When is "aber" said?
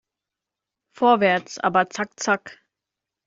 1.59-1.91